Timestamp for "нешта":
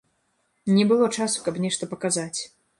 1.69-1.93